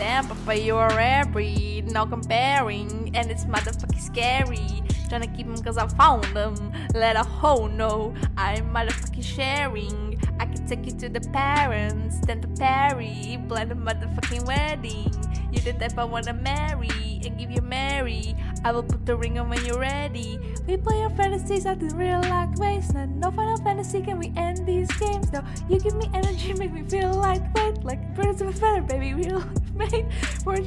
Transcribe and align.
Damn, 0.00 0.26
Papa, 0.28 0.58
you're 0.58 0.98
every 0.98 1.84
no 1.92 2.06
comparing, 2.06 3.14
and 3.14 3.30
it's 3.30 3.44
motherfucking 3.44 4.00
scary. 4.00 4.82
Trying 5.10 5.20
to 5.20 5.26
keep 5.26 5.46
them 5.46 5.62
cause 5.62 5.76
I 5.76 5.86
found 5.88 6.24
them. 6.34 6.72
Let 6.94 7.16
a 7.16 7.22
hoe 7.22 7.66
know 7.66 8.14
I'm 8.38 8.72
motherfucking 8.72 9.22
sharing. 9.22 10.18
I 10.38 10.46
can 10.46 10.66
take 10.66 10.86
you 10.86 10.92
to 10.92 11.10
the 11.10 11.20
parents, 11.20 12.18
then 12.20 12.40
the 12.40 12.48
Perry, 12.48 13.38
plan 13.46 13.70
a 13.72 13.76
motherfucking 13.76 14.46
wedding. 14.46 15.12
You 15.52 15.60
the 15.60 15.74
type 15.74 15.98
I 15.98 16.04
wanna 16.04 16.32
marry 16.32 17.20
and 17.26 17.36
give 17.36 17.50
you 17.50 17.60
Mary. 17.60 18.34
I 18.64 18.72
will 18.72 18.84
put 18.84 19.04
the 19.04 19.14
ring 19.14 19.38
on 19.38 19.50
when 19.50 19.62
you're 19.66 19.80
ready. 19.80 20.38
We 20.66 20.78
play 20.78 21.02
our 21.02 21.10
fantasies 21.10 21.66
out 21.66 21.82
in 21.82 21.94
real 21.94 22.22
like 22.22 22.56
wasteland. 22.56 23.20
No 23.20 23.30
final 23.32 23.58
fantasy, 23.58 24.00
can 24.00 24.18
we 24.18 24.32
end 24.34 24.66
these 24.66 24.90
games? 24.92 25.30
No, 25.30 25.44
you 25.68 25.78
give 25.78 25.96
me 25.96 26.08
energy, 26.14 26.54
make 26.54 26.72
me 26.72 26.84
feel 26.84 27.12
lightweight, 27.12 27.84
like 27.84 28.14
birds 28.14 28.40
of 28.40 28.48
a 28.48 28.52
feather, 28.52 28.80
baby. 28.80 29.12
We'll 29.12 29.44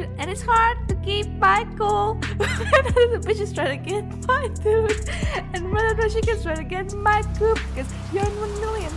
And 0.01 0.29
it's 0.29 0.41
hard 0.41 0.89
to 0.89 0.95
keep 0.95 1.29
my 1.37 1.65
cool. 1.77 2.15
bitch 3.25 3.39
is 3.39 3.53
trying 3.53 3.83
to 3.83 3.89
get 3.89 4.03
my 4.27 4.47
dude. 4.61 5.09
And 5.53 5.69
brother, 5.69 6.09
she 6.09 6.21
can 6.21 6.41
try 6.41 6.55
to 6.55 6.63
get 6.63 6.93
my 6.93 7.21
coop. 7.37 7.59
Cause 7.75 7.91
you're 8.11 8.25
in 8.25 8.39
one 8.39 8.59
million, 8.59 8.91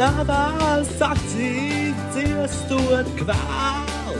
tavās 0.00 0.90
acīs 1.04 1.98
dziestot 2.14 3.08
kvēl. 3.18 4.14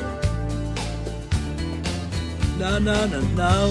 Nā, 2.60 2.72
nā, 2.84 2.96
nā, 3.08 3.20
nav 3.38 3.70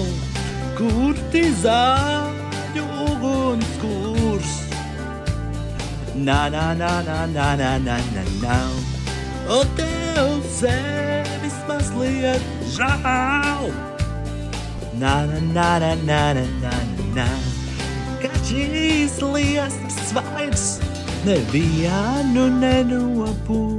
kurtizāņu 0.80 1.76
uguns 3.04 3.70
kurs. 3.82 4.54
Nā, 6.18 6.40
nā, 6.50 6.66
nā, 6.80 6.90
nā, 7.06 7.20
nā, 7.36 7.48
nā, 7.60 7.70
nā, 7.86 7.96
nā, 8.16 8.24
nav. 8.42 8.72
O 9.46 9.60
tev 9.78 10.42
sevis 10.56 11.58
mazliet 11.68 12.44
žāl. 12.74 13.70
Nā, 14.98 15.14
nā, 15.30 15.38
nā, 15.54 15.70
nā, 15.84 15.94
nā, 16.10 16.20
nā, 16.34 16.44
nā, 16.64 16.74
nā. 17.20 17.30
Kā 18.20 18.32
šīs 18.50 19.14
liesmas. 19.22 19.89
Neviano, 21.24 22.48
neno, 22.48 23.26
apu 23.28 23.69